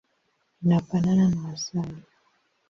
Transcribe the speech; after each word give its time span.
Inafanana 0.63 1.25
na 1.35 1.49
asali. 1.53 2.01